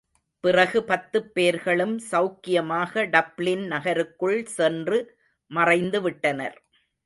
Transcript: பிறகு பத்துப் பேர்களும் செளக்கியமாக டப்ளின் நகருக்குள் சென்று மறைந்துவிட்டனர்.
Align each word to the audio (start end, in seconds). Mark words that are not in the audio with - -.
பிறகு 0.43 0.79
பத்துப் 0.83 1.27
பேர்களும் 1.33 1.93
செளக்கியமாக 2.11 3.03
டப்ளின் 3.07 3.65
நகருக்குள் 3.67 4.45
சென்று 4.49 4.99
மறைந்துவிட்டனர். 5.51 6.57